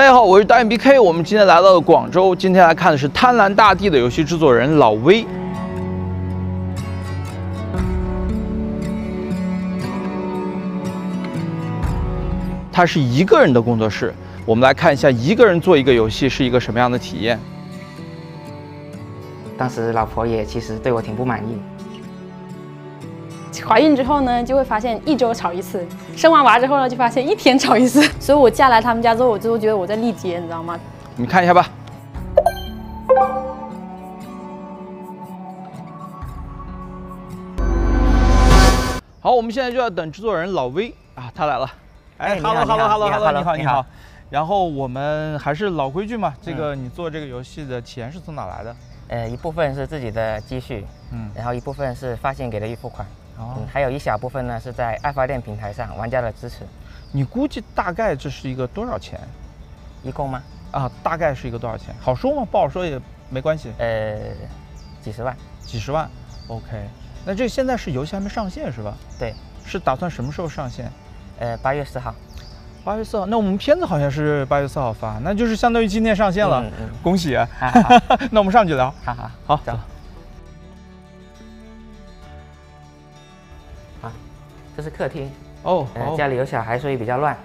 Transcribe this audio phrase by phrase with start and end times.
[0.00, 5.26] 大家好，我是导演 BK，我们今天来到了广州，今天来看的是《贪婪大地》的游戏制作人老威。
[12.72, 14.14] 他是一个人的工作室，
[14.46, 17.38] 我们来看一下一个人做一个游戏是一个什么样的体验。
[19.58, 21.58] 当时老婆也其实对我挺不满意。
[23.66, 25.80] 怀孕之后呢，就会发现一周吵一次；
[26.16, 28.02] 生完娃之后呢，就发现一天吵一次。
[28.20, 30.78] 所以我嫁来他们家之后，我就觉得我在历劫，你知道吗？
[31.16, 31.68] 你看一下吧。
[39.22, 41.70] 好，我们现在就要等制作人老威啊，他来了。
[42.16, 43.86] 哎，Hello，Hello，Hello，Hello，你好，你好你好。
[44.30, 48.74] 然后我们还是老规矩嘛，这个你做这个游戏的钱是从哪来的？
[49.08, 53.04] 呃，一部分是自己的积蓄，嗯，然后一部分是发现给的预付款，
[53.40, 56.58] 哦嗯，，还有一小部分呢是在爱发电平台上玩家的支持。
[57.12, 59.18] 你估计大概这是一个多少钱
[60.02, 60.42] 一共吗？
[60.70, 60.90] 啊？
[61.02, 61.94] 大概是一个多少钱？
[62.00, 62.46] 好说吗？
[62.48, 64.16] 不好说也没关系，呃，
[65.02, 65.36] 几十万。
[65.64, 66.08] 几十万。
[66.48, 66.88] OK，
[67.24, 68.94] 那这现在是游戏还没上线是吧？
[69.18, 70.90] 对，是打算什么时候上线？
[71.38, 72.14] 呃，八月四号。
[72.84, 73.26] 八月四号。
[73.26, 77.48] 那我们片子好像是八月四号发，那就是相当于今天上线了，嗯嗯 恭喜啊！
[78.30, 78.92] 那我们上去聊。
[79.04, 79.78] 好好，好，走。
[84.80, 85.30] 这是客厅，
[85.62, 85.86] 哦，
[86.16, 87.36] 家里有小孩，所以比较乱。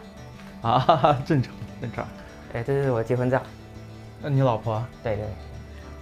[0.62, 2.08] 啊，哈哈正常正常。
[2.54, 3.42] 哎，这是我结婚照。
[4.22, 4.82] 那你老婆？
[5.04, 5.26] 对对，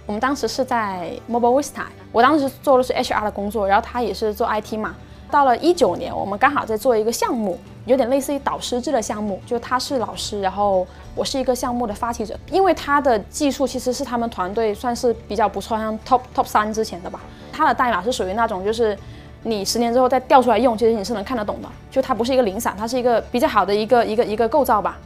[0.06, 4.94] 我们当时是在 Mobile Vista，我当时做的是 HR 的工作，然后他也是做 IT 嘛。
[5.28, 12.38] 到了一九年，我们刚好在做一个项目，有点类似于导师制的项目，就他是老师，然后我是一个项目的发起者。
[12.48, 17.18] 因为他的技术其实是他们团队算是比较不错，像 Top Top 三之前的吧。
[17.52, 18.96] 他的代码是属于那种就是。
[19.44, 21.68] 你十年之后再调出来用，其实你是能看得懂的。
[21.90, 24.98] 就它不是一个零散，它是一个比较好的一个一个一个构造吧。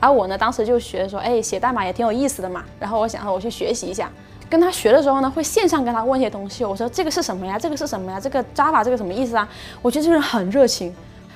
[0.00, 2.64] 然后我呢，当时就学说，哎，写代码也挺有意思的嘛。
[2.80, 4.10] 然后我想说，我去学习一下。
[4.50, 6.64] 跟他学的时候呢，会线上跟他问一些东西。
[6.64, 7.58] 我说这个是什么呀？
[7.58, 8.18] 这个是什么呀？
[8.18, 9.46] 这个 Java 这个什么意思啊？
[9.82, 10.94] 我觉得这个人很热情。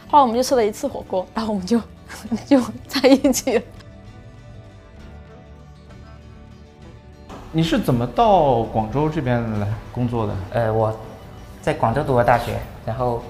[0.09, 1.79] 后来我们就吃了一次火锅，然后我们就
[2.47, 3.63] 就在一起了。
[7.51, 10.35] 你是怎么到广州这边来工作的？
[10.53, 10.95] 呃，我
[11.63, 13.23] 在广州读了大学，然后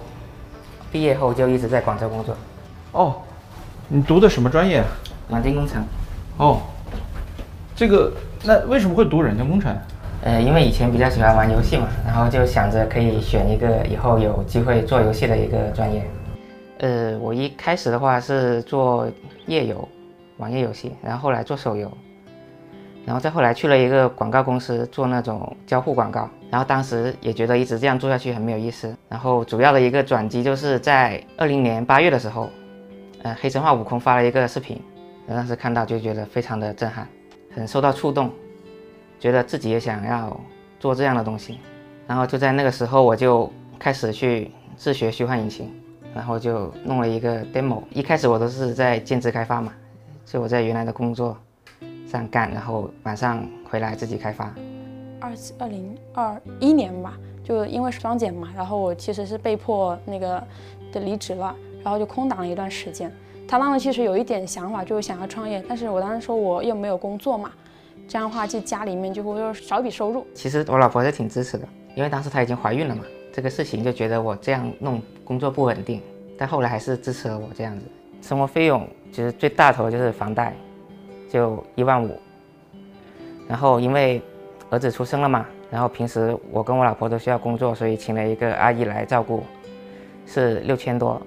[0.91, 2.35] 毕业后就一直在广州工作，
[2.93, 3.15] 哦，
[3.87, 4.83] 你读的什么专业？
[5.29, 5.85] 软件工程。
[6.39, 6.61] 哦，
[7.77, 8.11] 这个
[8.43, 9.77] 那为什么会读软件工程？
[10.25, 16.03] 呃，因为以前比较喜欢玩游戏嘛，然后就想着可以选一个以后有机会做游戏的一个专业。
[16.79, 19.07] 呃，我一开始的话是做
[19.47, 19.87] 页游，
[20.39, 21.91] 网页游戏，然后后来做手游，
[23.05, 28.95] 然后再后来去了一个广告公司做那种交互广告，然后当时也觉得一直这样做下去很没有意思。
[29.09, 32.49] 然后主要的一个转机就是在二零年八月的时候，
[33.23, 34.81] 呃，黑神话悟空发了一个视频，
[35.27, 37.09] 当时看到就觉得非常的震撼，
[37.55, 38.31] 很受到触动。
[39.19, 40.37] 觉得自己也想要
[40.81, 41.61] 做这样的东西，
[42.09, 43.49] 然后就在那个时候我就
[43.79, 45.73] 开始去自学虚幻引擎，
[46.13, 47.83] 然后就弄了一个 demo。
[47.91, 49.73] 一开始我都是在兼职开发嘛，
[50.25, 51.37] 就我在原来的工作
[52.13, 54.55] 上干，然后晚上回来自己开发。
[55.19, 60.43] 二二零二一年吧，就因为双减嘛，然后我其实是被迫那个
[60.93, 63.11] 的离职了，然后就空档了一段时间。
[63.49, 67.51] 他当时其实有一点想法，就是想要创业，但是我当时说我又没有工作嘛，
[68.07, 70.27] 这样的话就家里面就会有少一笔收入。
[70.35, 76.03] 其实我老婆是挺支持的，因为当时她已经怀孕了嘛，这个事情就觉得我这样弄工作不稳定，
[76.37, 77.85] 但后来还是支持了我这样子。
[78.21, 80.55] 生活费用其实最大头就是房贷，
[81.33, 82.21] 就一万五，
[83.49, 84.21] 然后因为
[84.69, 89.43] 儿子出生了嘛，然后平时我跟我老婆都需要工作，所以请了一个阿姨来照顾，
[90.27, 91.19] 是六千多，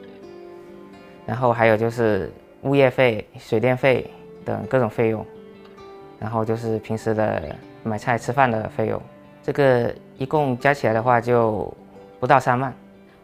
[1.25, 4.07] 然后还有就是物业费、水电费
[4.45, 5.25] 等各种费用。
[6.19, 7.41] 然后就是平时的
[7.81, 9.01] 买菜吃饭的费用，
[9.41, 11.71] 这个一共加起来的话就
[12.19, 12.71] 不到三万。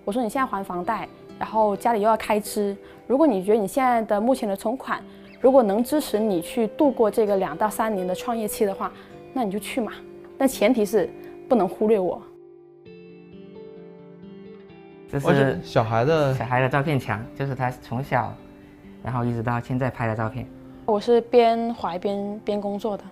[0.03, 2.75] 我说你现在还房贷，然后家里又要开支，
[3.05, 4.99] 如果你觉得你现在的目前的存款，
[5.41, 8.91] 如果能支持你去度过这个两到三年的创业期的话，
[9.33, 9.91] 那你就去嘛。
[10.37, 11.09] 但前提是
[11.49, 12.21] 不能忽略我。
[15.11, 18.31] 这是小孩的小孩的照片墙，就是他从小，
[19.03, 20.45] 然后一直到现在拍的照片。
[20.85, 23.03] 我是边怀边边工作的。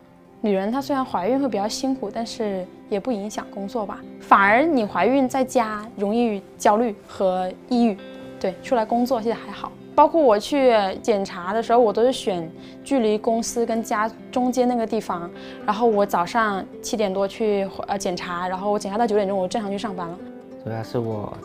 [0.42, 4.00] 女人她虽然怀孕会比较辛苦，但是也不影响工作吧。
[4.22, 7.98] 反而你怀孕在家容易焦虑和抑郁，
[8.40, 9.72] 对，出来工作现在还好。
[10.00, 12.50] 包括我去检查的时候，我都是选
[12.86, 15.30] 距离公司跟家中间那个地方。
[15.66, 20.18] 然后我早上七点多去呃检查，然后我检查到九点钟，我正常去上班了。
[20.64, 21.38] 主要是我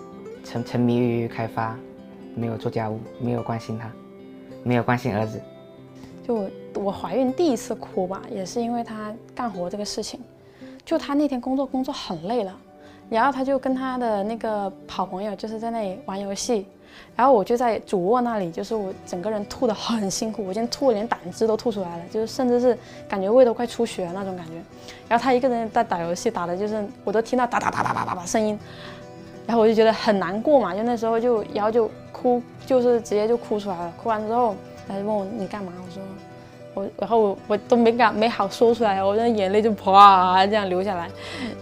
[0.45, 1.77] 沉沉迷于开发，
[2.37, 3.91] 没有做家务，没有关心他，
[4.63, 5.41] 没有关心儿子。
[6.25, 10.21] 就我怀孕第一次哭吧，也是因为他干活这个事情。
[10.85, 12.57] 就他那天工作工作很累了，
[13.11, 16.67] 然后他就跟他的那个好朋友就是在那里玩游戏，
[17.15, 22.77] 然后我就在主卧那里，就是我整个人吐的很辛苦，我今天吐的连胆汁都吐出来了，就是甚至是
[23.09, 24.53] 感觉胃都快出血了那种感觉。
[25.09, 28.59] 然后他一个人在打游戏，打的就是我都听到哒哒哒哒哒哒哒声音，
[29.47, 33.93] 然后我就觉得很难过嘛，就那时候就然后就哭，就是直接就哭出来了。
[34.03, 34.57] 哭完之后，
[34.89, 35.73] 他就问我你干嘛？
[35.77, 36.03] 我说。
[36.75, 41.09] 我然后我我都没敢没好说出来，我那眼泪就啪这样流下来，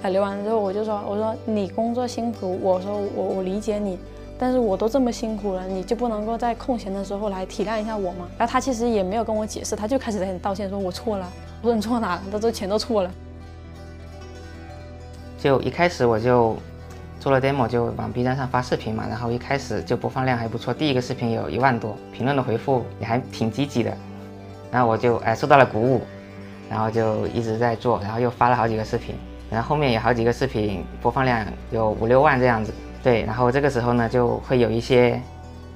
[0.02, 3.98] 啊流完了之后我就说我说你工作辛苦，我说我我理解你，
[4.38, 8.26] 但是我都这么辛苦了，你就不能够在空闲的时候来体谅一下我吗？
[8.38, 11.28] 然后他其实也没有跟我解释，他就开始在跟你道歉，说我错了，
[11.60, 12.22] 我说你错哪了？
[12.32, 13.10] 他说钱都错了。
[15.38, 16.56] 就一开始我就
[17.18, 23.92] 做了 demo，就往 B 站上发视频嘛，然后一开始就播放量还不错，第一个视频有一万多，评论的回复也还挺积极的。
[24.72, 26.02] 然后我就哎受到了鼓舞，
[26.68, 29.14] 然后就一直在做，然后又发了好几个视频，
[29.48, 32.72] 然后后面有好几个视频播放量有五六万这样子。
[33.04, 35.20] 对，然后这个时候呢就会有一些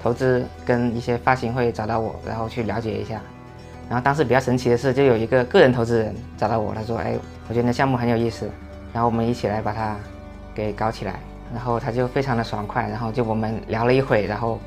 [0.03, 3.21] 投资跟一些发行会找到我，然后去了解一下。
[3.89, 7.15] 然后当时比较神奇的是，就有一个个人投资人找到我，他说：“哎，
[7.49, 8.51] 我觉得那项目很有意思，
[8.93, 9.95] 然后我们一起来把它
[10.55, 11.15] 给搞起来。”
[11.55, 14.59] 然后他就非常的爽快，然后就我们聊了一会，然后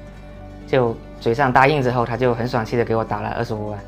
[0.66, 3.80] 就嘴上答应之后，他就很爽气的给我打了二十五万。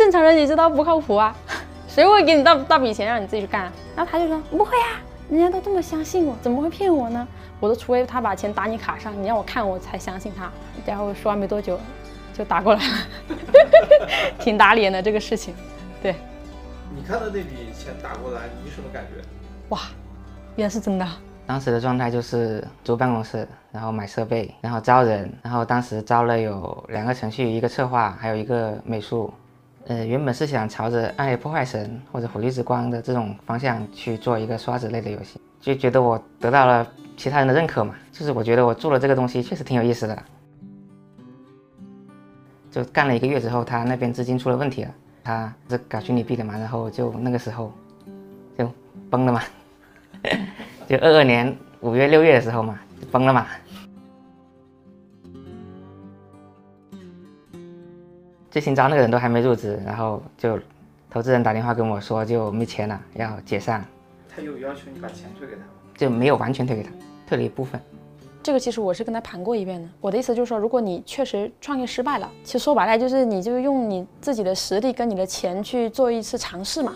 [0.00, 1.36] 正常人你知道不靠谱啊，
[1.86, 3.70] 谁会给你大大笔钱让你自己去干？
[3.94, 4.96] 然后他就说不会啊，
[5.28, 7.28] 人家都这么相信我，怎么会骗我呢？
[7.60, 10.50] 我都除非他把钱打你卡上，你让我看我才相信他。
[10.86, 11.78] 然后说完没多久，
[12.32, 12.94] 就打过来了，
[14.40, 15.54] 挺打脸的这个事情。
[16.02, 16.14] 对，
[16.96, 19.22] 你看到那笔钱打过来，你什么感觉？
[19.68, 19.80] 哇，
[20.56, 21.06] 原来是真的。
[21.46, 29.30] 当时的状态就是租办公室，然后买设备，然后招人，然后当时招了有两个程序，一个策划，还有一个美术。
[29.86, 36.86] 呃，原本是想朝着《暗黑破坏神》或者《火炬之光》的这种方向去做一个刷子类的游戏，就觉得我得到了
[37.16, 40.22] 其他人的认可嘛，就是我觉得我做了这个东西确实挺有意思的。
[42.70, 44.94] 就干了一个月之后，他那边资金出了问题了，
[45.24, 47.72] 他是搞虚拟币的嘛，然后就那个时候
[48.56, 48.70] 就
[49.10, 49.42] 崩了嘛，
[50.86, 52.78] 就二二年五月六月的时候嘛，
[53.10, 53.46] 崩了嘛。
[58.50, 60.58] 最新招那个人都还没入职，然后就
[61.08, 63.84] 投资人打电话跟我说就没钱了，要解散。
[64.28, 65.66] 他有要求你把钱退给他吗？
[65.96, 66.90] 就没有完全退给他，
[67.28, 67.80] 退了一部分。
[68.42, 69.88] 这个其实我是跟他盘过一遍的。
[70.00, 76.94] 我的意思就是说，如果你确实创业失败了，其实说白了就是你就用你自己的实力跟你的钱去做一次尝试嘛。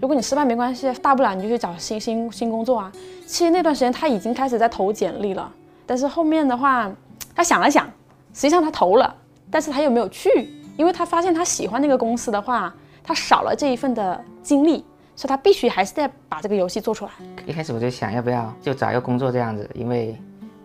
[0.00, 2.92] 如果你失败没关系，大不了你就去找新新新工作啊。
[3.26, 5.50] 其实那段时间他已经开始在投简历了，
[5.86, 6.90] 但是后面的话
[7.34, 7.86] 他想了想，
[8.34, 9.14] 实际上他投了，
[9.50, 10.61] 但是他又没有去。
[10.76, 12.74] 因为他发现他喜欢那个公司的话，
[13.04, 14.84] 他少了这一份的经历，
[15.14, 17.12] 所以他必须还是得把这个游戏做出来。
[17.46, 20.16] 一开始我就想要不要就找一个工作这样子，因为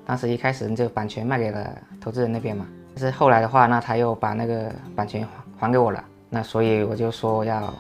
[0.06, 2.65] 当时一开始就版权卖给了投资人那边嘛。
[2.95, 5.27] 但是后来的话，那他又把那个版权
[5.57, 7.74] 还给我了，那所以我就说要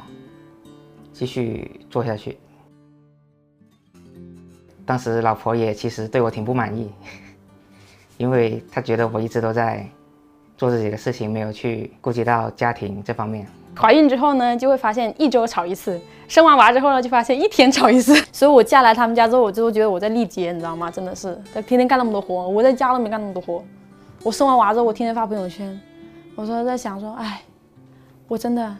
[1.13, 2.37] 继续做下去。
[4.85, 6.91] 当时老婆也其实对我挺不满意，
[8.17, 9.87] 因为她觉得我一直都在。
[10.57, 13.47] 做自己的事情，没有去顾及到家庭这方面。
[13.79, 18.15] 怀孕之后呢，就会发现一周吵一次；生完娃之后呢，就发现一天吵一次。
[18.33, 20.89] 所以我嫁来他们家之后，我就觉得我在历劫，你知道吗？
[20.89, 23.63] 真的是，他天天干那么多活，我在家都没干那么多活。
[24.23, 25.79] 我生完娃之后，我天天发朋友圈，
[26.35, 27.39] 我说在想说，哎，
[28.27, 28.75] 我真的，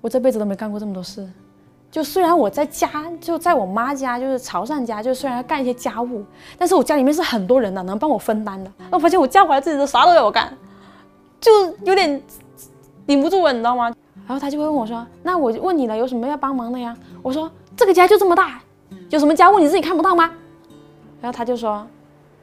[0.00, 1.24] 我这辈子都没干过这么多事。
[1.88, 2.88] 就虽然我在家，
[3.20, 6.24] 就在我妈家，就是潮汕家，就虽然干一些家务，
[6.58, 8.70] 但是我家里面是很多人的，能帮我分担的。
[8.90, 10.52] 我发现我嫁回来自己都啥都要我干。
[11.40, 11.50] 就
[11.84, 12.22] 有点
[13.06, 13.94] 顶不住了，你知道吗？
[14.26, 18.62] 然后他就会问我说：“那我问你了，有什么要帮忙的呀？”我说：“这个家就这么大，
[19.08, 20.30] 有什么家务你自己看不到吗？”
[21.20, 21.84] 然后他就说：“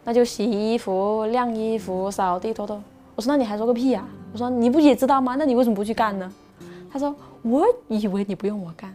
[0.04, 2.82] 那就洗衣服、晾衣服、扫地、拖拖。”
[3.16, 5.36] 我说：“那你还说个屁呀？”我说：“你不也知道吗？
[5.36, 6.30] 那你为什么不去干呢？”
[6.92, 8.94] 他说：“我以为你不用我干。”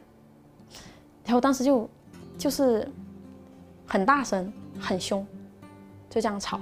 [1.24, 1.88] 然后当时就
[2.36, 2.86] 就是
[3.86, 5.26] 很大声、很凶，
[6.10, 6.60] 就这样吵，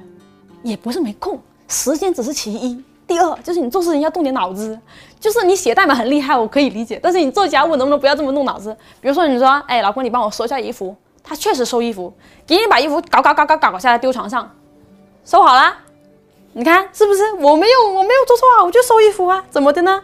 [0.63, 2.85] 也不是没空，时间只是其一。
[3.11, 4.79] 第二就是你做事情要动点脑子，
[5.19, 6.97] 就是你写代码很厉害，我可以理解。
[7.03, 8.73] 但是你做家务能不能不要这么动脑子？
[9.01, 10.95] 比如说你说，哎，老公，你帮我收一下衣服。
[11.25, 12.13] 他确实收衣服，
[12.47, 14.49] 给你把衣服搞搞搞搞搞下来丢床上，
[15.25, 15.77] 收好了。
[16.53, 17.33] 你看是不是？
[17.41, 20.01] 我没有我没有做错啊，我就收衣服啊，怎么的呢？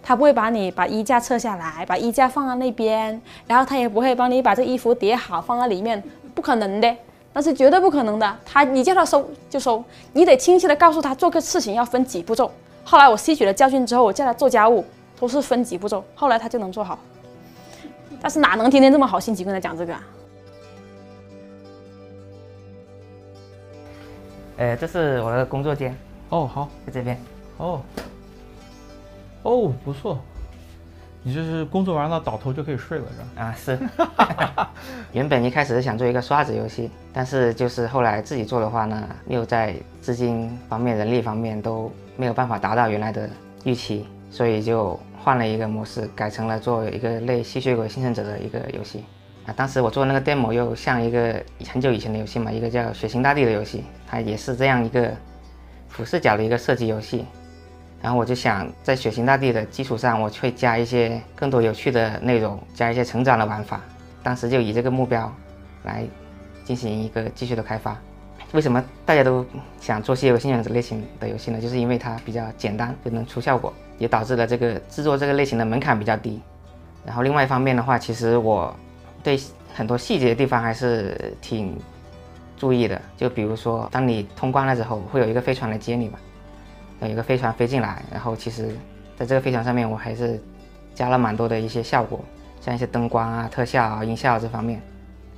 [0.00, 6.00] 他不会把你把衣架撤下来，把衣架放在那边，然后他也不会帮你把这衣服叠好放在里面，
[6.36, 6.96] 不可能的。
[7.34, 8.38] 那是绝对不可能的。
[8.46, 12.50] 他，你叫他收就收，你得清晰的告诉他做个事情要分几步骤。
[12.84, 14.82] 后来我吸取了教训之后，我叫他做家务，
[15.20, 16.98] 都是分几步骤，后来他就能做好。
[18.22, 20.02] 但是哪能天天这么好心情跟他讲这个啊？
[24.56, 25.94] 呃，这是我的工作间，
[26.28, 27.20] 哦，好，在这边。
[27.58, 27.80] 哦，
[29.42, 30.18] 哦，不错，
[31.26, 33.42] 你这是工作完了倒头就可以睡了，是吧？
[33.42, 33.78] 啊，是。
[35.12, 43.28] 原本一开始是想做一个刷子游戏，但是就是后来自己做的话呢，又在资金方面、人力方面都没有办法达到原来的
[43.64, 49.02] 预期，所以就换了一个模式，改成了做一个类吸血鬼幸存者的一个游戏。
[49.46, 55.10] 啊，当时我做那个 demo 又像一个很久以前的游戏嘛，一个叫《血腥大地》的游戏，它也是这样一个
[55.88, 57.24] 俯视角的一个射击游戏。
[58.04, 63.80] 然后我就想在《血腥大地》的基础上，我会加一些更多有趣的内容，加一些成长的玩法。
[64.22, 65.34] 当时就以这个目标
[65.84, 66.04] 来
[66.66, 67.96] 进行一个继续的开发。
[68.52, 69.42] 为什么大家都
[69.80, 71.58] 想做些游戏类型的游戏呢？
[71.58, 76.38] 就是因为它比较简单，就能出效果，也导致了这个制作这个类型的门槛比较低。
[77.06, 78.76] 然后另外一方面的话，其实我
[79.22, 79.40] 对
[79.74, 81.74] 很多细节的地方还是挺
[82.58, 83.00] 注意的。
[83.16, 86.18] 就比如说，当你通关了之后，会有一个飞船来接你吧，
[87.00, 88.68] 有一个飞船飞进来，然后其实
[89.16, 90.40] 在这个飞船上面，我还是
[90.94, 92.20] 加了蛮多的一些效果。
[92.60, 94.80] 像一些灯光啊、特效啊、音效这方面，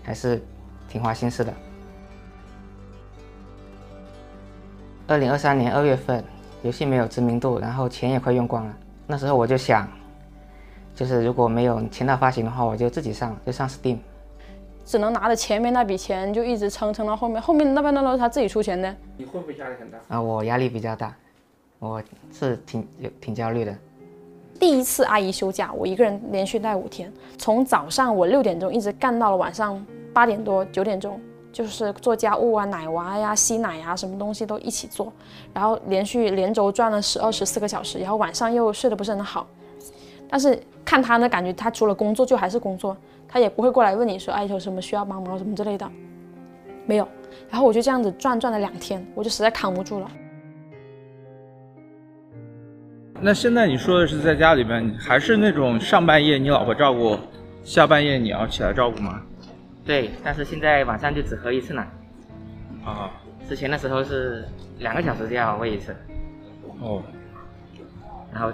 [0.05, 0.41] 还是
[0.89, 1.53] 挺花心思的。
[5.09, 6.23] 二零二三年二月份，
[6.63, 8.73] 游戏没有知名度，然后钱也快用光了。
[9.09, 9.89] 那时候我就想，
[10.95, 13.99] 就是如果没有签到发行的话，我就自己上，就上 Steam。
[14.85, 18.95] 只能拿着前面那笔钱就一直撑撑到后面，后面那半段都是他自己出钱的。
[19.17, 19.99] 你会不会压力很大？
[20.07, 21.13] 啊，我压力比较大，
[21.79, 22.03] 我
[22.33, 23.77] 是挺有挺焦虑的。
[24.59, 31.21] 第一次阿姨休假，我一个人连续带五天，从早上我六点钟一直干到了晚上八点多九点钟，
[31.53, 35.13] 就是做家务啊、奶娃呀、吸奶呀，什么东西都一起做，
[35.53, 39.47] 然后连续连轴转了十二十四个小时，然后晚上又睡得不是很好。
[40.29, 42.97] 但是看他呢，感觉他除了工作就还是工作，
[43.29, 45.87] 他也不会过来问你说，哎，有什么需要帮忙什么之类的，
[46.87, 47.07] 没有。
[47.51, 50.11] 然后我就这样子转转了两天，我就实在扛不住了。
[53.21, 57.19] 那现在你说的是在家里边，还是那种上半夜你老婆照顾，
[57.65, 59.21] 下半夜你要起来照顾吗？
[59.85, 61.89] 对，但是现在晚上就只喝一次奶，
[62.85, 63.11] 啊，
[63.49, 64.45] 之前的时候是
[64.79, 65.97] 两个小时就要喂一次，
[66.81, 67.03] 哦，
[68.33, 68.53] 然后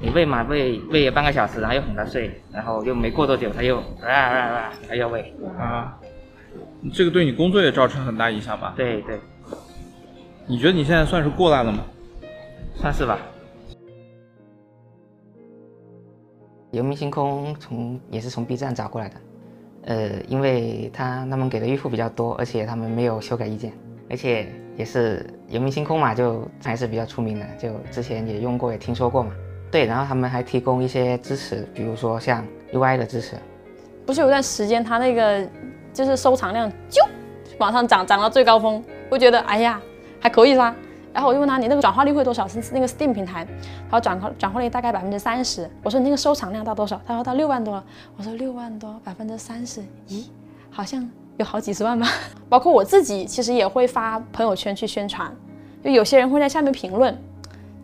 [0.00, 5.98] 你喂嘛喂喂半个小时，然后又哄他睡，然后又没过多久他又啊啊啊还要喂，啊，
[6.92, 8.74] 这个对你工作也造成很大影响吧？
[8.76, 9.18] 对对，
[10.46, 11.80] 你觉得你现在算是过来了吗？
[12.76, 13.18] 算是吧。
[16.70, 19.14] 游民星空从也是从 B 站找过来的，
[19.86, 23.72] 呃，因为他他们给的预付比较多，而且他们没有修改意见，
[24.10, 29.32] 而且也是游民星空嘛，就还是比较出名的，就之前也用过，也听说过嘛。
[29.70, 33.36] 对，然后他们还提供一些支持，比如说像 UI 的支持。
[34.04, 35.48] 不是有段时间他那个
[35.92, 37.02] 就是收藏量就
[37.58, 39.80] 往上涨，涨到最高峰，我觉得哎呀
[40.20, 40.74] 还可以啦。
[41.16, 42.46] 然后我就问他你那个转化率会多少？
[42.46, 43.46] 是那个 Steam 平台，
[43.90, 45.66] 他说转化转化率大概百分之三十。
[45.82, 47.00] 我说你那个收藏量到多少？
[47.06, 47.82] 他说到六万多了。
[48.18, 50.26] 我说六万多百分之三十，咦，
[50.70, 51.08] 好像
[51.38, 52.06] 有好几十万吧。
[52.50, 55.34] 包括我自己其实也会发朋友圈去宣传，
[55.82, 57.18] 就有些人会在下面评论，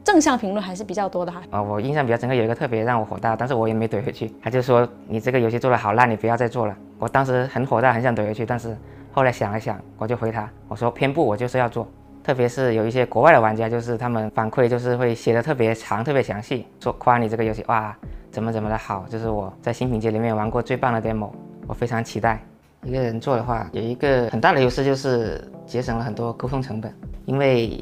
[0.04, 1.42] 正向评论还是比较多的哈。
[1.52, 4.30] 啊，我印象比较深刻，有一个特别让我火大，但是我也没怼回去。
[4.42, 6.76] 他就说你这个游戏做的好烂，你不要再做了。
[6.98, 8.76] 我当时很火大，很想怼回去，但是
[9.10, 11.88] 后来想了想，我就回他，我说偏不，我就是要做。
[12.22, 17.94] 特别是有一些国外的玩家，就是他们反馈就是会写的特别长、特别详细，说夸你这个游戏哇
[18.30, 21.30] 怎么怎么的好，就是我在新品节里面玩过最棒的 demo，
[21.66, 22.40] 我非常期待。
[22.84, 26.92] 一个人做的话，有一个很大的优势就是节省了很多沟通成本，
[27.26, 27.78] 因为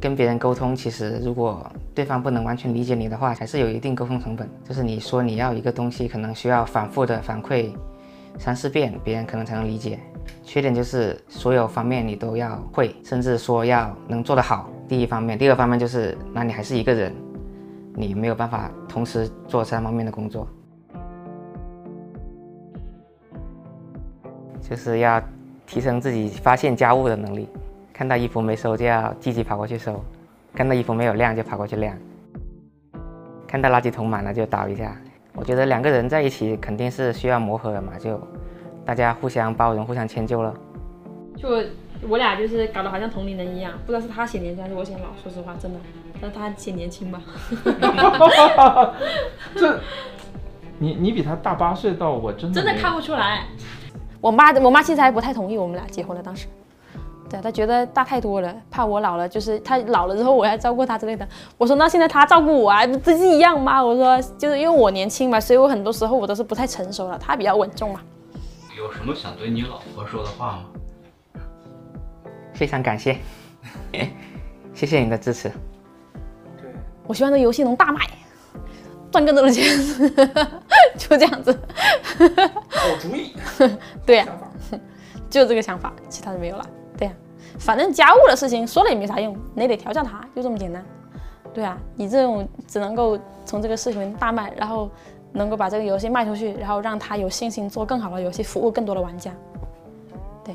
[0.00, 4.48] 跟别人沟通，其实如果对方不能完全理解你的话，还是有一定沟通成本。
[4.62, 7.72] 就是你说你要一个东西，可能需要反复的反馈
[8.38, 9.98] 三四遍，别人可能才能理解。
[10.44, 14.68] 缺点就是所有方面你都要会，甚至说要能做得好。
[14.86, 17.12] 第一方面，第二方面就是，那你还是一个人，
[17.94, 20.46] 你没有办法同时做三方面的工作，
[24.60, 25.20] 就是要
[25.66, 27.48] 提升自己发现家务的能力。
[27.92, 30.04] 看到衣服没收就要积极跑过去收，
[30.52, 31.96] 看到衣服没有晾就跑过去晾，
[33.46, 34.94] 看到垃圾桶满了就倒一下。
[35.34, 38.20] 我觉得两个人在一起肯定是需要磨合的嘛，就。
[38.84, 40.54] 大家互相包容，互相迁就了。
[41.36, 41.48] 就
[42.08, 45.06] 我俩就是搞得好像同龄人一样，不知道是他显年轻还是我显老。
[45.22, 45.80] 说实话，真的，
[46.20, 47.20] 但是他显年轻吧？
[49.56, 49.80] 这，
[50.78, 53.44] 你你比他大八岁，到我真的真的看不出来。
[54.20, 56.46] 我妈我妈其实还不太同意我们俩结婚了，当时。
[57.30, 61.26] 对他觉得大太多了，怕我老了，就是他老了之后我要照顾他之类的。
[61.56, 63.82] 我说那现在他照顾我啊，不是一样吗？
[63.82, 68.00] 我说就是因为我年轻嘛，所以我很多时候我都是不太成熟了，他比较稳重嘛。
[68.76, 70.64] 有什么想对你老婆说的话吗？
[72.52, 73.18] 非常感谢，
[74.74, 75.48] 谢谢你的支持。
[76.60, 76.68] 对
[77.06, 78.00] 我希望这游戏能大卖，
[79.12, 79.64] 赚更多的钱，
[80.98, 81.56] 就这样子。
[82.68, 83.36] 好主意。
[84.04, 84.26] 对呀、
[85.30, 86.66] 就这个想法，其他的没有了。
[86.98, 87.14] 对呀、
[87.58, 90.84] 反正家务的事情说了也没啥用，你得调教他，就这么简单。
[91.52, 94.90] 对啊，你这种只能够从这个视频大卖，然后
[95.34, 99.30] 能够把这个游戏卖出去，然后让他有信心做更好的游戏，服务更多的玩家。
[100.44, 100.54] 对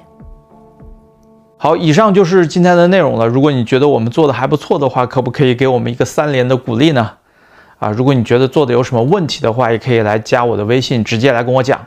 [1.57, 3.27] 好，以上就是今天的内容了。
[3.27, 7.11] 如果你觉得我们做的还不错的话，可不可以给我们一个三连的鼓励呢？
[7.79, 11.79] 啊，如果你觉得做的有什么问题的话，也可以来加我的微信，直接来跟我讲。